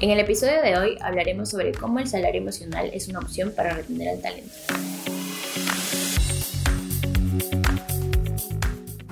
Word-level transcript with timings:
En 0.00 0.10
el 0.10 0.20
episodio 0.20 0.62
de 0.62 0.78
hoy 0.78 0.96
hablaremos 1.00 1.50
sobre 1.50 1.72
cómo 1.72 1.98
el 1.98 2.06
salario 2.06 2.40
emocional 2.40 2.88
es 2.92 3.08
una 3.08 3.18
opción 3.18 3.50
para 3.50 3.74
retener 3.74 4.10
al 4.10 4.22
talento. 4.22 4.54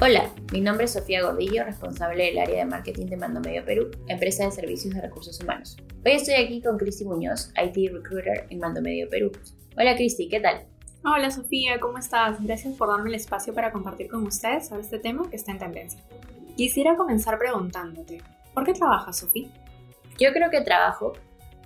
Hola, 0.01 0.30
mi 0.53 0.60
nombre 0.60 0.85
es 0.85 0.92
Sofía 0.92 1.24
Gordillo, 1.24 1.64
responsable 1.64 2.26
del 2.26 2.38
área 2.38 2.58
de 2.58 2.67
marketing 2.67 3.06
de 3.06 3.17
Mando 3.17 3.40
Medio 3.40 3.64
Perú, 3.64 3.90
empresa 4.06 4.44
de 4.44 4.53
servicios 4.53 4.94
de 4.94 5.01
recursos 5.01 5.40
humanos. 5.40 5.76
Hoy 6.04 6.12
estoy 6.12 6.35
aquí 6.35 6.62
con 6.62 6.78
Cristi 6.78 7.04
Muñoz, 7.04 7.53
IT 7.60 7.92
Recruiter 7.92 8.46
en 8.48 8.60
Mando 8.60 8.80
Medio 8.80 9.08
Perú. 9.10 9.32
Hola 9.76 9.96
Cristi, 9.96 10.28
¿qué 10.28 10.38
tal? 10.38 10.66
Hola 11.04 11.32
Sofía, 11.32 11.80
¿cómo 11.80 11.98
estás? 11.98 12.40
Gracias 12.40 12.76
por 12.76 12.87
darme 12.90 13.08
el 13.08 13.16
espacio 13.16 13.53
para 13.53 13.72
compartir 13.72 14.08
con 14.08 14.24
ustedes 14.24 14.68
sobre 14.68 14.82
este 14.82 15.00
tema 15.00 15.28
que 15.28 15.34
está 15.34 15.50
en 15.50 15.58
tendencia. 15.58 16.00
Quisiera 16.56 16.95
comenzar 16.95 17.41
preguntándote, 17.41 18.23
¿por 18.55 18.65
qué 18.65 18.73
trabajas, 18.73 19.19
Sofía? 19.19 19.48
Yo 20.19 20.33
creo 20.33 20.51
que 20.51 20.61
trabajo 20.62 21.12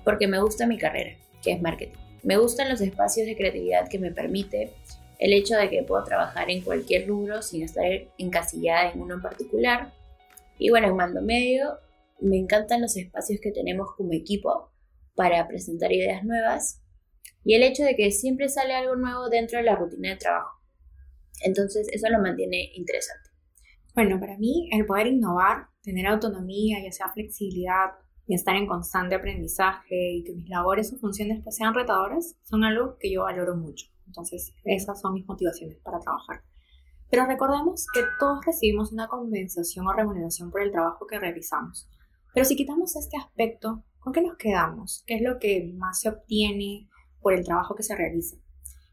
porque 0.05 0.27
me 0.27 0.41
gusta 0.41 0.67
mi 0.67 0.79
carrera, 0.79 1.17
que 1.43 1.53
es 1.53 1.63
marketing. 1.63 1.99
Me 2.23 2.37
gustan 2.37 2.69
los 2.69 2.81
espacios 2.81 3.27
de 3.27 3.37
creatividad 3.37 3.89
que 3.89 3.99
me 3.99 4.11
permite 4.11 4.73
el 5.19 5.33
hecho 5.33 5.57
de 5.57 5.69
que 5.71 5.83
puedo 5.83 6.03
trabajar 6.03 6.51
en 6.51 6.63
cualquier 6.63 7.07
rubro 7.07 7.43
sin 7.43 7.63
estar 7.63 7.85
encasillada 8.19 8.91
en 8.91 9.01
uno 9.01 9.15
en 9.15 9.23
particular. 9.23 9.93
Y 10.59 10.71
bueno, 10.71 10.89
en 10.89 10.97
Mando 10.97 11.23
Medio 11.23 11.79
me 12.19 12.39
encantan 12.39 12.83
los 12.83 12.97
espacios 12.97 13.41
que 13.41 13.53
tenemos 13.53 13.95
como 13.97 14.13
equipo 14.13 14.73
para 15.15 15.47
presentar 15.47 15.93
ideas 15.93 16.25
nuevas 16.25 16.83
y 17.45 17.55
el 17.55 17.63
hecho 17.63 17.85
de 17.85 17.97
que 17.97 18.11
siempre 18.11 18.49
sale 18.49 18.75
algo 18.75 18.97
nuevo 18.97 19.29
dentro 19.29 19.59
de 19.59 19.65
la 19.65 19.77
rutina 19.77 20.11
de 20.11 20.17
trabajo. 20.17 20.61
Entonces 21.43 21.89
eso 21.93 22.09
lo 22.11 22.19
mantiene 22.19 22.71
interesante. 22.75 23.31
Bueno, 23.95 24.21
para 24.21 24.37
mí 24.39 24.69
el 24.73 24.87
poder 24.87 25.09
innovar, 25.09 25.69
tener 25.83 26.07
autonomía, 26.07 26.79
ya 26.83 26.93
sea 26.93 27.09
flexibilidad, 27.13 27.91
y 28.31 28.35
estar 28.35 28.55
en 28.55 28.69
constante 28.69 29.17
aprendizaje 29.17 30.13
y 30.13 30.23
que 30.23 30.33
mis 30.33 30.49
labores 30.49 30.93
o 30.93 30.99
funciones 30.99 31.43
pues, 31.43 31.57
sean 31.57 31.75
retadoras 31.75 32.37
son 32.45 32.63
algo 32.63 32.97
que 33.01 33.13
yo 33.13 33.25
valoro 33.25 33.57
mucho. 33.57 33.87
Entonces, 34.07 34.55
esas 34.63 35.01
son 35.01 35.15
mis 35.15 35.27
motivaciones 35.27 35.79
para 35.79 35.99
trabajar. 35.99 36.45
Pero 37.11 37.27
recordemos 37.27 37.89
que 37.93 38.03
todos 38.21 38.47
recibimos 38.47 38.93
una 38.93 39.09
compensación 39.09 39.85
o 39.89 39.93
remuneración 39.93 40.53
por 40.53 40.63
el 40.63 40.71
trabajo 40.71 41.09
que 41.09 41.19
realizamos. 41.19 41.91
Pero 42.33 42.47
si 42.47 42.55
quitamos 42.55 42.95
este 42.95 43.17
aspecto, 43.17 43.83
¿con 43.99 44.13
qué 44.13 44.23
nos 44.23 44.37
quedamos? 44.37 45.03
¿Qué 45.09 45.17
es 45.17 45.23
lo 45.23 45.41
que 45.41 45.69
más 45.75 45.99
se 45.99 46.11
obtiene 46.11 46.89
por 47.21 47.35
el 47.35 47.45
trabajo 47.45 47.75
que 47.75 47.83
se 47.83 47.97
realiza? 47.97 48.37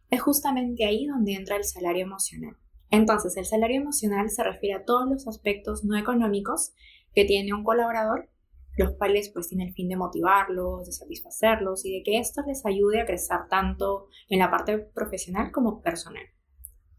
Es 0.10 0.20
justamente 0.20 0.84
ahí 0.84 1.06
donde 1.06 1.36
entra 1.36 1.58
el 1.58 1.64
salario 1.64 2.08
emocional. 2.08 2.58
Entonces, 2.90 3.38
el 3.38 3.46
salario 3.46 3.82
emocional 3.82 4.32
se 4.32 4.44
refiere 4.44 4.80
a 4.80 4.84
todos 4.84 5.08
los 5.08 5.28
aspectos 5.28 5.84
no 5.84 5.96
económicos 5.96 6.74
que 7.14 7.24
tiene 7.24 7.54
un 7.54 7.64
colaborador 7.64 8.32
los 8.78 8.92
cuales 8.96 9.30
pues 9.34 9.50
tienen 9.50 9.70
el 9.70 9.74
fin 9.74 9.90
de 9.90 9.98
motivarlos, 9.98 10.86
de 10.86 10.92
satisfacerlos 10.92 11.84
y 11.86 11.98
de 11.98 12.04
que 12.04 12.20
esto 12.20 12.42
les 12.48 12.66
ayude 12.66 13.02
a 13.02 13.06
crecer 13.06 13.40
tanto 13.50 14.08
en 14.30 14.40
la 14.40 14.52
parte 14.52 14.78
profesional 14.78 15.52
como 15.52 15.82
personal. 15.82 16.24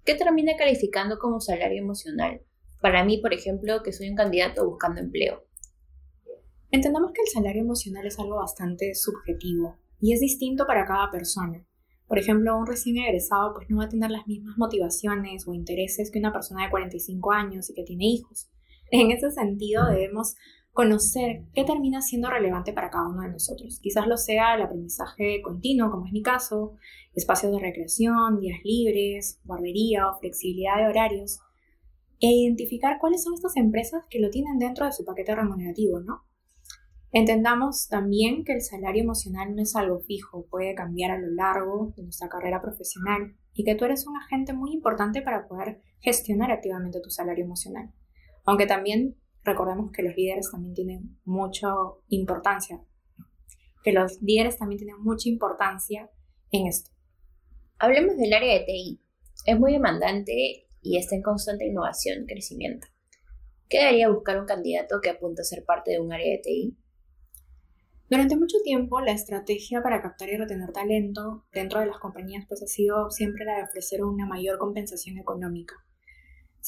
¿Qué 0.05 0.15
termina 0.15 0.57
calificando 0.57 1.19
como 1.19 1.41
salario 1.41 1.81
emocional? 1.81 2.43
Para 2.81 3.05
mí, 3.05 3.19
por 3.19 3.33
ejemplo, 3.33 3.83
que 3.83 3.93
soy 3.93 4.09
un 4.11 4.17
candidato 4.17 4.69
buscando 4.69 5.01
empleo. 5.01 5.45
Entendamos 6.70 7.12
que 7.12 7.23
el 7.23 7.29
salario 7.29 7.62
emocional 7.62 8.07
es 8.07 8.19
algo 8.19 8.37
bastante 8.37 8.95
subjetivo 8.95 9.79
y 10.01 10.13
es 10.13 10.20
distinto 10.20 10.67
para 10.67 10.85
cada 10.85 11.11
persona. 11.11 11.65
Por 12.07 12.19
ejemplo, 12.19 12.57
un 12.57 12.67
recién 12.67 12.98
egresado 12.98 13.55
pues 13.55 13.69
no 13.69 13.79
va 13.79 13.85
a 13.85 13.89
tener 13.89 14.11
las 14.11 14.27
mismas 14.27 14.57
motivaciones 14.57 15.47
o 15.47 15.55
intereses 15.55 16.11
que 16.11 16.19
una 16.19 16.33
persona 16.33 16.65
de 16.65 16.70
45 16.70 17.33
años 17.33 17.70
y 17.70 17.75
que 17.75 17.85
tiene 17.85 18.07
hijos. 18.07 18.51
En 18.91 19.11
ese 19.11 19.31
sentido, 19.31 19.87
debemos 19.87 20.35
conocer 20.72 21.42
qué 21.55 21.64
termina 21.64 22.00
siendo 22.00 22.30
relevante 22.30 22.72
para 22.72 22.91
cada 22.91 23.08
uno 23.08 23.22
de 23.22 23.30
nosotros. 23.30 23.80
Quizás 23.80 24.06
lo 24.06 24.16
sea 24.16 24.55
el 24.55 24.62
aprendizaje 24.62 25.42
continuo, 25.42 25.91
como 25.91 26.06
es 26.06 26.12
mi 26.12 26.22
caso, 26.22 26.74
espacios 27.14 27.52
de 27.52 27.58
recreación, 27.58 28.40
días 28.40 28.61
libres, 28.62 29.40
guardería 29.45 30.08
o 30.08 30.18
flexibilidad 30.18 30.77
de 30.77 30.89
horarios, 30.89 31.40
e 32.20 32.28
identificar 32.28 32.98
cuáles 33.01 33.23
son 33.23 33.34
estas 33.34 33.57
empresas 33.57 34.05
que 34.11 34.20
lo 34.20 34.30
tienen 34.30 34.58
dentro 34.58 34.86
de 34.86 34.92
su 34.92 35.05
paquete 35.05 35.34
remunerativo, 35.34 36.01
¿no? 36.01 36.24
Entendamos 37.11 37.89
también 37.89 38.45
que 38.45 38.52
el 38.52 38.61
salario 38.61 39.02
emocional 39.02 39.55
no 39.55 39.62
es 39.62 39.74
algo 39.77 40.01
fijo, 40.01 40.46
puede 40.51 40.74
cambiar 40.74 41.11
a 41.12 41.18
lo 41.18 41.30
largo 41.30 41.95
de 41.96 42.02
nuestra 42.02 42.28
carrera 42.28 42.61
profesional 42.61 43.34
y 43.55 43.64
que 43.64 43.74
tú 43.74 43.86
eres 43.86 44.07
un 44.07 44.17
agente 44.17 44.52
muy 44.52 44.73
importante 44.73 45.23
para 45.23 45.48
poder 45.48 45.80
gestionar 46.01 46.51
activamente 46.51 47.01
tu 47.01 47.08
salario 47.08 47.45
emocional. 47.45 47.90
Aunque 48.45 48.67
también 48.67 49.17
recordemos 49.45 49.93
que 49.93 50.03
los 50.03 50.17
líderes 50.17 50.51
también 50.51 50.75
tienen 50.75 51.19
mucha 51.25 51.69
importancia, 52.09 52.83
que 53.83 53.93
los 53.93 54.21
líderes 54.23 54.59
también 54.59 54.79
tienen 54.79 55.01
mucha 55.03 55.29
importancia 55.29 56.11
en 56.51 56.67
esto. 56.67 56.91
Hablemos 57.79 58.17
del 58.17 58.33
área 58.33 58.55
de 58.55 58.65
TI. 58.65 59.01
Es 59.47 59.59
muy 59.59 59.73
demandante 59.73 60.67
y 60.83 60.99
está 60.99 61.15
en 61.15 61.23
constante 61.23 61.67
innovación 61.67 62.25
y 62.25 62.27
crecimiento. 62.27 62.87
¿Qué 63.69 63.79
debería 63.79 64.09
buscar 64.09 64.41
un 64.41 64.47
candidato 64.47 65.01
que 65.01 65.11
apunta 65.11 65.43
a 65.43 65.45
ser 65.45 65.65
parte 65.65 65.93
de 65.93 66.01
un 66.01 66.13
área 66.13 66.33
de 66.33 66.39
TI? 66.43 66.77
Durante 68.11 68.37
mucho 68.37 68.57
tiempo, 68.65 69.01
la 69.01 69.13
estrategia 69.13 69.83
para 69.83 70.01
captar 70.01 70.31
y 70.31 70.39
retener 70.39 70.73
talento 70.73 71.45
dentro 71.53 71.81
de 71.81 71.87
las 71.87 71.99
compañías 71.99 72.47
pues, 72.49 72.63
ha 72.63 72.67
sido 72.67 73.11
siempre 73.11 73.45
la 73.45 73.59
de 73.59 73.65
ofrecer 73.65 74.03
una 74.03 74.27
mayor 74.27 74.59
compensación 74.59 75.19
económica. 75.19 75.75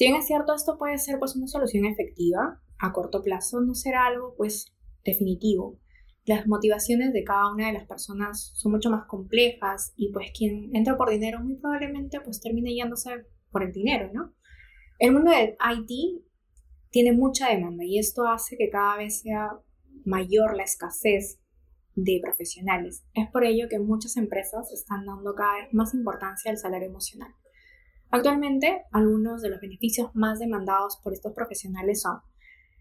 Si 0.00 0.06
bien 0.06 0.16
es 0.16 0.27
cierto, 0.27 0.55
esto 0.55 0.78
puede 0.78 0.97
ser 0.97 1.19
pues 1.19 1.37
una 1.37 1.47
solución 1.47 1.84
efectiva, 1.84 2.59
a 2.78 2.91
corto 2.91 3.22
plazo 3.22 3.61
no 3.61 3.75
será 3.75 4.06
algo 4.06 4.34
pues 4.34 4.75
definitivo. 5.05 5.78
Las 6.25 6.47
motivaciones 6.47 7.12
de 7.12 7.22
cada 7.22 7.53
una 7.53 7.66
de 7.66 7.75
las 7.75 7.87
personas 7.87 8.50
son 8.55 8.72
mucho 8.72 8.89
más 8.89 9.05
complejas 9.05 9.93
y 9.97 10.10
pues 10.10 10.31
quien 10.34 10.75
entra 10.75 10.97
por 10.97 11.10
dinero 11.10 11.41
muy 11.41 11.56
probablemente 11.56 12.19
pues 12.22 12.41
termine 12.41 12.75
yéndose 12.75 13.27
por 13.50 13.62
el 13.62 13.72
dinero, 13.72 14.10
¿no? 14.15 14.33
El 14.99 15.12
mundo 15.12 15.33
del 15.33 15.59
IT 15.60 16.25
tiene 16.89 17.12
mucha 17.12 17.50
demanda 17.50 17.84
y 17.84 17.99
esto 17.99 18.27
hace 18.27 18.56
que 18.56 18.71
cada 18.71 18.97
vez 18.97 19.21
sea 19.21 19.50
mayor 20.06 20.56
la 20.56 20.62
escasez 20.62 21.43
de 21.94 22.21
profesionales. 22.22 23.05
Es 23.12 23.31
por 23.31 23.44
ello 23.44 23.66
que 23.69 23.78
muchas 23.78 24.16
empresas 24.16 24.72
están 24.72 25.05
dando 25.05 25.34
cada 25.34 25.56
vez 25.56 25.75
más 25.75 25.93
importancia 25.93 26.50
al 26.50 26.56
salario 26.56 26.89
emocional. 26.89 27.34
Actualmente, 28.10 28.82
algunos 28.91 29.41
de 29.41 29.50
los 29.50 29.60
beneficios 29.60 30.10
más 30.15 30.38
demandados 30.38 30.98
por 31.03 31.12
estos 31.12 31.32
profesionales 31.32 32.03
son 32.03 32.19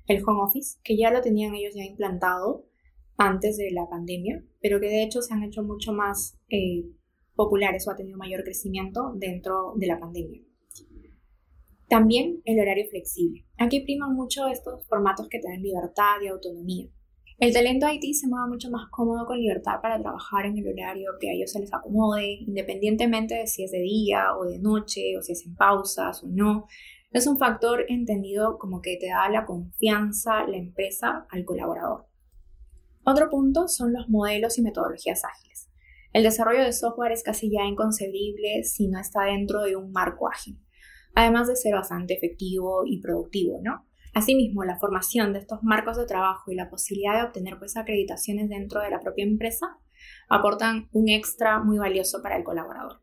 el 0.07 0.23
home 0.25 0.41
office, 0.41 0.79
que 0.83 0.97
ya 0.97 1.11
lo 1.11 1.21
tenían 1.21 1.53
ellos 1.53 1.75
ya 1.75 1.83
implantado 1.83 2.65
antes 3.17 3.57
de 3.57 3.69
la 3.71 3.87
pandemia, 3.87 4.43
pero 4.61 4.79
que 4.79 4.87
de 4.87 5.03
hecho 5.03 5.21
se 5.21 5.33
han 5.33 5.43
hecho 5.43 5.61
mucho 5.61 5.93
más 5.93 6.39
eh, 6.49 6.85
populares 7.35 7.87
o 7.87 7.91
ha 7.91 7.95
tenido 7.95 8.17
mayor 8.17 8.43
crecimiento 8.43 9.13
dentro 9.15 9.73
de 9.75 9.87
la 9.87 9.99
pandemia. 9.99 10.41
También 11.87 12.41
el 12.45 12.59
horario 12.59 12.85
flexible. 12.89 13.45
Aquí 13.57 13.81
priman 13.81 14.13
mucho 14.13 14.47
estos 14.47 14.87
formatos 14.87 15.27
que 15.27 15.39
te 15.39 15.47
dan 15.47 15.61
libertad 15.61 16.21
y 16.23 16.27
autonomía. 16.27 16.87
El 17.39 17.53
talento 17.53 17.87
IT 17.89 18.03
se 18.15 18.27
mueve 18.27 18.49
mucho 18.49 18.69
más 18.69 18.89
cómodo 18.89 19.25
con 19.25 19.39
libertad 19.39 19.79
para 19.81 19.97
trabajar 19.97 20.45
en 20.45 20.57
el 20.57 20.67
horario 20.67 21.11
que 21.21 21.29
a 21.29 21.33
ellos 21.33 21.53
se 21.53 21.61
les 21.61 21.73
acomode, 21.73 22.31
independientemente 22.45 23.35
de 23.35 23.47
si 23.47 23.63
es 23.63 23.71
de 23.71 23.79
día 23.79 24.35
o 24.35 24.43
de 24.43 24.59
noche, 24.59 25.17
o 25.17 25.21
si 25.21 25.31
es 25.31 25.45
en 25.45 25.55
pausas 25.55 26.21
o 26.21 26.27
no. 26.27 26.67
Es 27.11 27.27
un 27.27 27.37
factor 27.37 27.85
entendido 27.87 28.57
como 28.57 28.81
que 28.81 28.97
te 28.97 29.07
da 29.07 29.29
la 29.29 29.45
confianza 29.45 30.45
la 30.47 30.57
empresa 30.57 31.27
al 31.29 31.45
colaborador. 31.45 32.07
Otro 33.05 33.29
punto 33.29 33.69
son 33.69 33.93
los 33.93 34.09
modelos 34.09 34.57
y 34.57 34.61
metodologías 34.61 35.23
ágiles. 35.23 35.69
El 36.11 36.23
desarrollo 36.23 36.63
de 36.63 36.73
software 36.73 37.13
es 37.13 37.23
casi 37.23 37.49
ya 37.49 37.63
inconcebible 37.63 38.65
si 38.65 38.89
no 38.89 38.99
está 38.99 39.23
dentro 39.23 39.61
de 39.61 39.77
un 39.77 39.93
marco 39.93 40.27
ágil, 40.27 40.59
además 41.15 41.47
de 41.47 41.55
ser 41.55 41.73
bastante 41.73 42.15
efectivo 42.15 42.83
y 42.85 42.99
productivo, 42.99 43.61
¿no? 43.63 43.88
Asimismo, 44.13 44.63
la 44.63 44.79
formación 44.79 45.33
de 45.33 45.39
estos 45.39 45.63
marcos 45.63 45.97
de 45.97 46.05
trabajo 46.05 46.51
y 46.51 46.55
la 46.55 46.69
posibilidad 46.69 47.15
de 47.15 47.27
obtener 47.27 47.57
pues, 47.59 47.77
acreditaciones 47.77 48.49
dentro 48.49 48.81
de 48.81 48.89
la 48.89 48.99
propia 48.99 49.25
empresa 49.25 49.77
aportan 50.29 50.89
un 50.91 51.09
extra 51.09 51.59
muy 51.59 51.77
valioso 51.77 52.21
para 52.21 52.37
el 52.37 52.43
colaborador. 52.43 53.01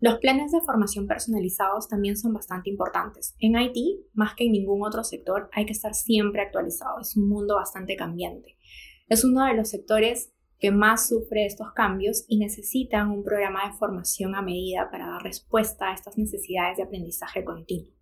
Los 0.00 0.18
planes 0.18 0.50
de 0.50 0.62
formación 0.62 1.06
personalizados 1.06 1.88
también 1.88 2.16
son 2.16 2.32
bastante 2.32 2.70
importantes. 2.70 3.34
En 3.38 3.60
IT, 3.60 3.76
más 4.14 4.34
que 4.34 4.46
en 4.46 4.52
ningún 4.52 4.82
otro 4.82 5.04
sector, 5.04 5.50
hay 5.52 5.66
que 5.66 5.72
estar 5.72 5.94
siempre 5.94 6.40
actualizado. 6.40 7.00
Es 7.00 7.16
un 7.18 7.28
mundo 7.28 7.56
bastante 7.56 7.96
cambiante. 7.96 8.56
Es 9.08 9.24
uno 9.24 9.44
de 9.44 9.54
los 9.54 9.68
sectores 9.68 10.32
que 10.58 10.70
más 10.70 11.08
sufre 11.08 11.44
estos 11.44 11.72
cambios 11.72 12.24
y 12.28 12.38
necesitan 12.38 13.10
un 13.10 13.22
programa 13.22 13.66
de 13.66 13.76
formación 13.76 14.34
a 14.34 14.42
medida 14.42 14.90
para 14.90 15.06
dar 15.06 15.22
respuesta 15.22 15.90
a 15.90 15.94
estas 15.94 16.16
necesidades 16.16 16.78
de 16.78 16.84
aprendizaje 16.84 17.44
continuo. 17.44 17.99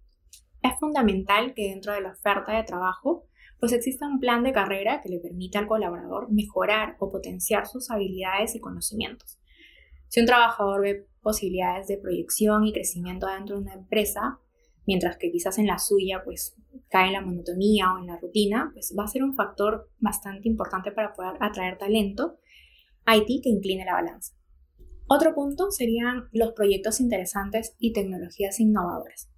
Es 0.69 0.79
fundamental 0.79 1.55
que 1.55 1.70
dentro 1.70 1.94
de 1.94 2.03
la 2.03 2.11
oferta 2.11 2.53
de 2.53 2.62
trabajo 2.62 3.26
pues 3.59 3.73
exista 3.73 4.06
un 4.06 4.20
plan 4.20 4.43
de 4.43 4.53
carrera 4.53 5.00
que 5.03 5.09
le 5.09 5.19
permita 5.19 5.59
al 5.59 5.67
colaborador 5.67 6.31
mejorar 6.31 6.97
o 7.00 7.09
potenciar 7.09 7.67
sus 7.67 7.91
habilidades 7.91 8.55
y 8.55 8.61
conocimientos. 8.61 9.38
Si 10.09 10.20
un 10.20 10.26
trabajador 10.26 10.82
ve 10.82 11.06
posibilidades 11.23 11.87
de 11.88 11.97
proyección 11.97 12.67
y 12.67 12.73
crecimiento 12.73 13.26
dentro 13.26 13.56
de 13.56 13.62
una 13.62 13.75
empresa, 13.75 14.38
mientras 14.87 15.17
que 15.17 15.32
quizás 15.32 15.59
en 15.59 15.67
la 15.67 15.79
suya 15.79 16.23
pues 16.23 16.55
cae 16.91 17.06
en 17.09 17.15
la 17.15 17.23
monotonía 17.23 17.94
o 17.94 17.99
en 17.99 18.06
la 18.06 18.19
rutina, 18.19 18.70
pues 18.75 18.94
va 18.97 19.05
a 19.05 19.09
ser 19.09 19.25
un 19.25 19.35
factor 19.35 19.91
bastante 19.99 20.49
importante 20.49 20.93
para 20.93 21.15
poder 21.15 21.35
atraer 21.41 21.79
talento 21.79 22.38
IT 23.06 23.43
que 23.43 23.49
incline 23.49 23.87
la 23.87 23.94
balanza. 23.94 24.35
Otro 25.09 25.35
punto 25.35 25.70
serían 25.70 26.29
los 26.32 26.53
proyectos 26.53 27.00
interesantes 27.00 27.75
y 27.79 27.94
tecnologías 27.94 28.61
innovadoras. 28.61 29.31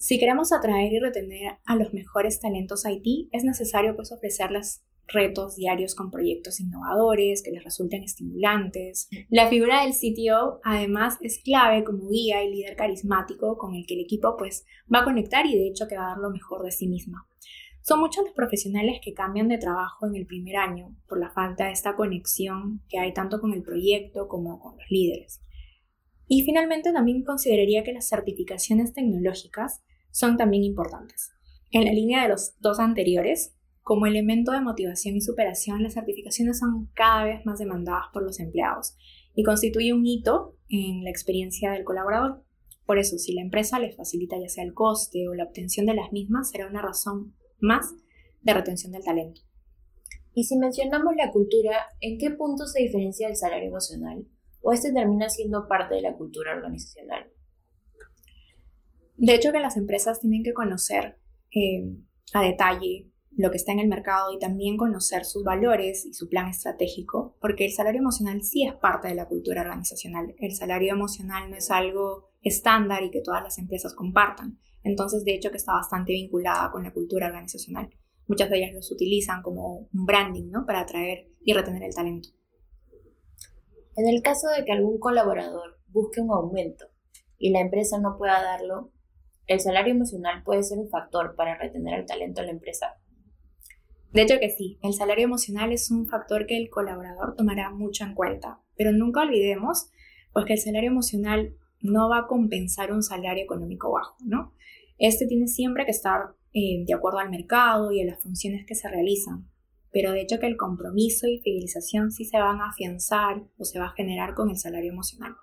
Si 0.00 0.18
queremos 0.18 0.50
atraer 0.50 0.94
y 0.94 0.98
retener 0.98 1.58
a 1.66 1.76
los 1.76 1.92
mejores 1.92 2.40
talentos 2.40 2.86
IT, 2.86 3.28
es 3.32 3.44
necesario 3.44 3.94
pues 3.94 4.12
ofrecerles 4.12 4.82
retos 5.06 5.56
diarios 5.56 5.94
con 5.94 6.10
proyectos 6.10 6.58
innovadores 6.58 7.42
que 7.42 7.50
les 7.50 7.62
resulten 7.62 8.02
estimulantes. 8.02 9.10
La 9.28 9.48
figura 9.48 9.82
del 9.82 9.92
CTO 9.92 10.60
además 10.64 11.18
es 11.20 11.42
clave 11.44 11.84
como 11.84 12.08
guía 12.08 12.42
y 12.42 12.50
líder 12.50 12.76
carismático 12.76 13.58
con 13.58 13.74
el 13.74 13.84
que 13.86 13.92
el 13.92 14.00
equipo 14.00 14.38
pues 14.38 14.64
va 14.92 15.00
a 15.00 15.04
conectar 15.04 15.44
y 15.44 15.54
de 15.54 15.68
hecho 15.68 15.86
que 15.86 15.98
va 15.98 16.06
a 16.06 16.08
dar 16.14 16.18
lo 16.18 16.30
mejor 16.30 16.62
de 16.62 16.72
sí 16.72 16.88
misma. 16.88 17.26
Son 17.82 18.00
muchos 18.00 18.24
los 18.24 18.32
profesionales 18.32 19.00
que 19.04 19.12
cambian 19.12 19.48
de 19.48 19.58
trabajo 19.58 20.06
en 20.06 20.16
el 20.16 20.24
primer 20.24 20.56
año 20.56 20.96
por 21.08 21.20
la 21.20 21.28
falta 21.28 21.66
de 21.66 21.72
esta 21.72 21.94
conexión 21.94 22.80
que 22.88 22.98
hay 22.98 23.12
tanto 23.12 23.38
con 23.38 23.52
el 23.52 23.62
proyecto 23.62 24.28
como 24.28 24.60
con 24.60 24.78
los 24.78 24.90
líderes. 24.90 25.42
Y 26.26 26.44
finalmente 26.44 26.90
también 26.90 27.22
consideraría 27.22 27.84
que 27.84 27.92
las 27.92 28.08
certificaciones 28.08 28.94
tecnológicas 28.94 29.82
son 30.10 30.36
también 30.36 30.64
importantes. 30.64 31.32
En 31.70 31.84
la 31.84 31.92
línea 31.92 32.22
de 32.22 32.28
los 32.28 32.54
dos 32.60 32.80
anteriores, 32.80 33.54
como 33.82 34.06
elemento 34.06 34.52
de 34.52 34.60
motivación 34.60 35.16
y 35.16 35.20
superación, 35.20 35.82
las 35.82 35.94
certificaciones 35.94 36.58
son 36.58 36.90
cada 36.94 37.24
vez 37.24 37.44
más 37.46 37.58
demandadas 37.58 38.06
por 38.12 38.22
los 38.22 38.38
empleados 38.40 38.96
y 39.34 39.42
constituye 39.42 39.92
un 39.92 40.06
hito 40.06 40.56
en 40.68 41.04
la 41.04 41.10
experiencia 41.10 41.72
del 41.72 41.84
colaborador. 41.84 42.44
Por 42.86 42.98
eso, 42.98 43.18
si 43.18 43.32
la 43.34 43.42
empresa 43.42 43.78
les 43.78 43.96
facilita 43.96 44.36
ya 44.40 44.48
sea 44.48 44.64
el 44.64 44.74
coste 44.74 45.28
o 45.28 45.34
la 45.34 45.44
obtención 45.44 45.86
de 45.86 45.94
las 45.94 46.12
mismas, 46.12 46.50
será 46.50 46.66
una 46.66 46.82
razón 46.82 47.34
más 47.60 47.94
de 48.42 48.54
retención 48.54 48.92
del 48.92 49.04
talento. 49.04 49.42
Y 50.34 50.44
si 50.44 50.56
mencionamos 50.56 51.14
la 51.16 51.30
cultura, 51.30 51.86
¿en 52.00 52.18
qué 52.18 52.30
punto 52.30 52.66
se 52.66 52.82
diferencia 52.82 53.28
el 53.28 53.36
salario 53.36 53.68
emocional? 53.68 54.26
¿O 54.62 54.72
este 54.72 54.92
termina 54.92 55.28
siendo 55.28 55.66
parte 55.68 55.96
de 55.96 56.02
la 56.02 56.14
cultura 56.14 56.54
organizacional? 56.54 57.30
De 59.22 59.34
hecho, 59.34 59.52
que 59.52 59.60
las 59.60 59.76
empresas 59.76 60.18
tienen 60.18 60.42
que 60.42 60.54
conocer 60.54 61.18
eh, 61.54 61.94
a 62.32 62.42
detalle 62.42 63.10
lo 63.36 63.50
que 63.50 63.58
está 63.58 63.70
en 63.72 63.80
el 63.80 63.86
mercado 63.86 64.32
y 64.32 64.38
también 64.38 64.78
conocer 64.78 65.26
sus 65.26 65.44
valores 65.44 66.06
y 66.06 66.14
su 66.14 66.26
plan 66.30 66.48
estratégico, 66.48 67.36
porque 67.38 67.66
el 67.66 67.72
salario 67.72 68.00
emocional 68.00 68.42
sí 68.42 68.64
es 68.64 68.72
parte 68.72 69.08
de 69.08 69.14
la 69.14 69.28
cultura 69.28 69.60
organizacional. 69.60 70.34
El 70.38 70.54
salario 70.56 70.94
emocional 70.94 71.50
no 71.50 71.56
es 71.56 71.70
algo 71.70 72.30
estándar 72.40 73.02
y 73.02 73.10
que 73.10 73.20
todas 73.20 73.42
las 73.42 73.58
empresas 73.58 73.94
compartan. 73.94 74.58
Entonces, 74.84 75.22
de 75.22 75.34
hecho, 75.34 75.50
que 75.50 75.58
está 75.58 75.74
bastante 75.74 76.12
vinculada 76.12 76.70
con 76.72 76.82
la 76.82 76.94
cultura 76.94 77.26
organizacional. 77.26 77.90
Muchas 78.26 78.48
de 78.48 78.56
ellas 78.56 78.72
los 78.72 78.90
utilizan 78.90 79.42
como 79.42 79.86
un 79.92 80.06
branding, 80.06 80.48
¿no? 80.50 80.64
Para 80.64 80.80
atraer 80.80 81.28
y 81.44 81.52
retener 81.52 81.82
el 81.82 81.94
talento. 81.94 82.30
En 83.96 84.08
el 84.08 84.22
caso 84.22 84.48
de 84.56 84.64
que 84.64 84.72
algún 84.72 84.98
colaborador 84.98 85.78
busque 85.88 86.22
un 86.22 86.30
aumento 86.30 86.86
y 87.36 87.50
la 87.50 87.60
empresa 87.60 88.00
no 88.00 88.16
pueda 88.16 88.42
darlo, 88.42 88.92
¿el 89.50 89.58
salario 89.58 89.92
emocional 89.92 90.44
puede 90.44 90.62
ser 90.62 90.78
un 90.78 90.88
factor 90.88 91.34
para 91.34 91.58
retener 91.58 91.98
el 91.98 92.06
talento 92.06 92.40
en 92.40 92.46
la 92.46 92.52
empresa? 92.52 92.94
De 94.12 94.22
hecho 94.22 94.38
que 94.38 94.48
sí, 94.48 94.78
el 94.80 94.94
salario 94.94 95.24
emocional 95.24 95.72
es 95.72 95.90
un 95.90 96.06
factor 96.06 96.46
que 96.46 96.56
el 96.56 96.70
colaborador 96.70 97.34
tomará 97.34 97.70
mucho 97.70 98.04
en 98.04 98.14
cuenta, 98.14 98.60
pero 98.76 98.92
nunca 98.92 99.22
olvidemos 99.22 99.90
pues 100.32 100.44
que 100.46 100.52
el 100.52 100.60
salario 100.60 100.90
emocional 100.90 101.56
no 101.80 102.08
va 102.08 102.18
a 102.18 102.26
compensar 102.28 102.92
un 102.92 103.02
salario 103.02 103.42
económico 103.42 103.90
bajo, 103.90 104.16
¿no? 104.24 104.54
Este 104.98 105.26
tiene 105.26 105.48
siempre 105.48 105.84
que 105.84 105.90
estar 105.90 106.36
eh, 106.52 106.84
de 106.86 106.94
acuerdo 106.94 107.18
al 107.18 107.30
mercado 107.30 107.90
y 107.90 108.00
a 108.02 108.06
las 108.06 108.22
funciones 108.22 108.64
que 108.64 108.76
se 108.76 108.88
realizan, 108.88 109.50
pero 109.90 110.12
de 110.12 110.20
hecho 110.20 110.38
que 110.38 110.46
el 110.46 110.56
compromiso 110.56 111.26
y 111.26 111.40
fidelización 111.40 112.12
sí 112.12 112.24
se 112.24 112.38
van 112.38 112.60
a 112.60 112.68
afianzar 112.68 113.42
o 113.58 113.64
se 113.64 113.80
va 113.80 113.86
a 113.86 113.94
generar 113.96 114.34
con 114.34 114.48
el 114.48 114.58
salario 114.58 114.92
emocional. 114.92 115.34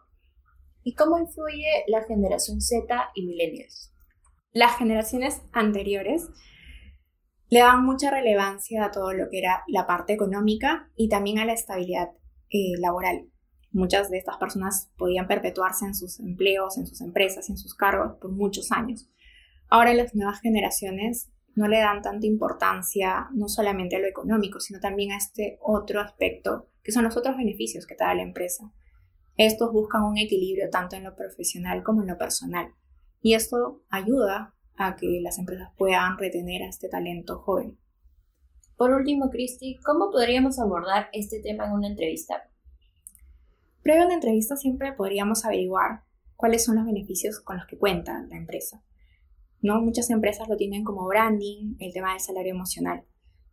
¿Y 0.84 0.94
cómo 0.94 1.18
influye 1.20 1.84
la 1.88 2.06
generación 2.06 2.62
Z 2.62 2.88
y 3.14 3.26
millennials? 3.26 3.92
Las 4.58 4.76
generaciones 4.76 5.44
anteriores 5.52 6.32
le 7.48 7.60
dan 7.60 7.86
mucha 7.86 8.10
relevancia 8.10 8.86
a 8.86 8.90
todo 8.90 9.14
lo 9.14 9.30
que 9.30 9.38
era 9.38 9.64
la 9.68 9.86
parte 9.86 10.14
económica 10.14 10.90
y 10.96 11.10
también 11.10 11.38
a 11.38 11.46
la 11.46 11.54
estabilidad 11.54 12.10
eh, 12.50 12.74
laboral. 12.80 13.30
Muchas 13.72 14.10
de 14.10 14.18
estas 14.18 14.38
personas 14.38 14.92
podían 14.98 15.28
perpetuarse 15.28 15.86
en 15.86 15.94
sus 15.94 16.20
empleos, 16.20 16.80
en 16.80 16.88
sus 16.88 17.02
empresas 17.02 17.48
y 17.48 17.52
en 17.52 17.60
sus 17.60 17.76
cargos 17.76 18.18
por 18.20 18.32
muchos 18.32 18.72
años. 18.72 19.08
Ahora 19.70 19.94
las 19.94 20.16
nuevas 20.16 20.42
generaciones 20.42 21.30
no 21.54 21.68
le 21.68 21.78
dan 21.78 22.02
tanta 22.02 22.26
importancia 22.26 23.28
no 23.36 23.50
solamente 23.50 23.98
a 23.98 24.00
lo 24.00 24.08
económico, 24.08 24.60
sino 24.60 24.80
también 24.80 25.12
a 25.12 25.18
este 25.18 25.60
otro 25.62 26.02
aspecto, 26.02 26.72
que 26.82 26.92
son 26.92 27.04
los 27.04 27.16
otros 27.16 27.38
beneficios 27.38 27.86
que 27.86 27.94
te 27.94 28.06
da 28.06 28.16
la 28.16 28.24
empresa. 28.24 28.74
Estos 29.36 29.72
buscan 29.72 30.02
un 30.02 30.18
equilibrio 30.18 30.72
tanto 30.72 30.96
en 30.96 31.04
lo 31.04 31.16
profesional 31.16 31.84
como 31.84 32.02
en 32.02 32.08
lo 32.08 32.18
personal. 32.18 32.74
Y 33.22 33.34
esto 33.34 33.82
ayuda 33.90 34.56
a 34.76 34.96
que 34.96 35.20
las 35.22 35.40
empresas 35.40 35.70
puedan 35.78 36.18
retener 36.18 36.64
a 36.64 36.70
este 36.70 36.90
talento 36.90 37.40
joven. 37.40 37.78
Por 38.76 38.92
último, 38.92 39.30
Cristi, 39.30 39.80
¿cómo 39.84 40.12
podríamos 40.12 40.60
abordar 40.60 41.10
este 41.14 41.42
tema 41.42 41.66
en 41.66 41.74
una 41.74 41.88
entrevista? 41.88 42.44
Previo 43.82 44.04
a 44.04 44.06
una 44.06 44.16
entrevista 44.16 44.56
siempre 44.56 44.94
podríamos 44.94 45.46
averiguar 45.46 46.04
cuáles 46.36 46.64
son 46.64 46.76
los 46.76 46.86
beneficios 46.86 47.40
con 47.40 47.58
los 47.58 47.66
que 47.66 47.78
cuenta 47.78 48.26
la 48.30 48.38
empresa. 48.38 48.84
¿no? 49.62 49.82
Muchas 49.82 50.10
empresas 50.10 50.48
lo 50.48 50.58
tienen 50.58 50.84
como 50.84 51.06
branding, 51.08 51.76
el 51.80 51.94
tema 51.94 52.12
del 52.12 52.22
salario 52.22 52.54
emocional, 52.54 53.04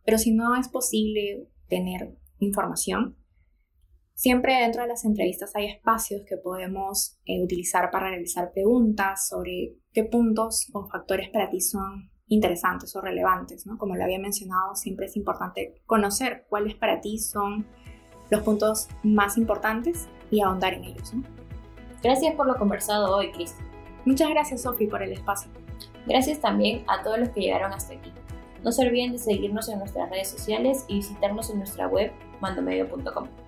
pero 0.05 0.19
si 0.19 0.33
no 0.33 0.55
es 0.57 0.69
posible 0.69 1.49
tener 1.69 2.17
información, 2.39 3.17
Siempre 4.15 4.61
dentro 4.61 4.83
de 4.83 4.89
las 4.89 5.05
entrevistas 5.05 5.57
hay 5.57 5.67
espacios 5.67 6.23
que 6.27 6.37
podemos 6.37 7.19
eh, 7.27 7.43
utilizar 7.43 7.91
para 7.91 8.11
realizar 8.11 8.53
preguntas 8.53 9.27
sobre 9.29 9.75
qué 9.93 10.05
puntos 10.05 10.69
o 10.73 10.87
factores 10.87 11.31
para 11.31 11.51
ti 11.51 11.61
son 11.61 12.11
interesantes 12.29 12.95
o 12.95 13.01
relevantes, 13.01 13.67
¿no? 13.67 13.77
Como 13.77 13.97
lo 13.97 14.05
había 14.05 14.21
mencionado, 14.21 14.77
siempre 14.77 15.07
es 15.07 15.17
importante 15.17 15.83
conocer 15.85 16.47
cuáles 16.49 16.77
para 16.77 17.01
ti 17.01 17.19
son 17.19 17.67
los 18.31 18.43
puntos 18.43 18.89
más 19.03 19.37
importantes 19.37 20.09
y 20.31 20.41
ahondar 20.41 20.75
en 20.75 20.85
ellos. 20.85 21.13
Gracias 22.01 22.35
por 22.35 22.47
lo 22.47 22.55
conversado 22.55 23.17
hoy, 23.17 23.33
Cris. 23.33 23.57
Muchas 24.05 24.31
gracias, 24.31 24.63
Sofi, 24.63 24.87
por 24.87 25.03
el 25.03 25.13
espacio. 25.13 25.51
Gracias 26.07 26.41
también 26.41 26.85
a 26.87 27.03
todos 27.03 27.19
los 27.19 27.31
que 27.31 27.41
llegaron 27.41 27.73
hasta 27.73 27.95
aquí. 27.95 28.13
No 28.63 28.71
se 28.71 28.87
olviden 28.87 29.13
de 29.13 29.19
seguirnos 29.19 29.69
en 29.69 29.81
nuestras 29.81 30.09
redes 30.09 30.29
sociales 30.29 30.85
y 30.87 30.97
visitarnos 30.97 31.51
en 31.51 31.59
nuestra 31.59 31.89
web 31.89 32.13
mandomedio.com. 32.41 33.44